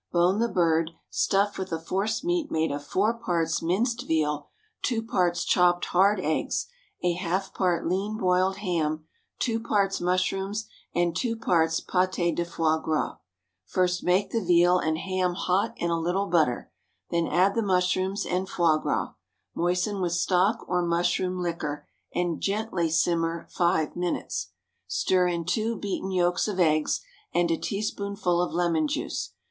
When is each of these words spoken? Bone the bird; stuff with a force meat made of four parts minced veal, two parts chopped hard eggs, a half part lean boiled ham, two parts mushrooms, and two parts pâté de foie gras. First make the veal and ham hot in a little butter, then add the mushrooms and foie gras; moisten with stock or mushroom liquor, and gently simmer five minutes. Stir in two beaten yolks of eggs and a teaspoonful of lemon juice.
Bone 0.11 0.39
the 0.39 0.47
bird; 0.49 0.89
stuff 1.11 1.59
with 1.59 1.71
a 1.71 1.77
force 1.77 2.23
meat 2.23 2.49
made 2.49 2.71
of 2.71 2.83
four 2.83 3.13
parts 3.13 3.61
minced 3.61 4.07
veal, 4.07 4.47
two 4.81 5.03
parts 5.03 5.45
chopped 5.45 5.85
hard 5.85 6.19
eggs, 6.19 6.65
a 7.03 7.13
half 7.13 7.53
part 7.53 7.87
lean 7.87 8.17
boiled 8.17 8.57
ham, 8.57 9.05
two 9.37 9.59
parts 9.59 10.01
mushrooms, 10.01 10.67
and 10.95 11.15
two 11.15 11.35
parts 11.35 11.79
pâté 11.79 12.35
de 12.35 12.43
foie 12.43 12.79
gras. 12.81 13.17
First 13.63 14.03
make 14.03 14.31
the 14.31 14.41
veal 14.43 14.79
and 14.79 14.97
ham 14.97 15.35
hot 15.35 15.75
in 15.77 15.91
a 15.91 15.99
little 15.99 16.25
butter, 16.25 16.71
then 17.11 17.27
add 17.27 17.53
the 17.53 17.61
mushrooms 17.61 18.25
and 18.25 18.49
foie 18.49 18.77
gras; 18.79 19.13
moisten 19.53 20.01
with 20.01 20.13
stock 20.13 20.65
or 20.67 20.81
mushroom 20.81 21.39
liquor, 21.39 21.87
and 22.11 22.41
gently 22.41 22.89
simmer 22.89 23.45
five 23.51 23.95
minutes. 23.95 24.47
Stir 24.87 25.27
in 25.27 25.45
two 25.45 25.75
beaten 25.77 26.09
yolks 26.09 26.47
of 26.47 26.59
eggs 26.59 27.01
and 27.35 27.51
a 27.51 27.55
teaspoonful 27.55 28.41
of 28.41 28.51
lemon 28.51 28.87
juice. 28.87 29.33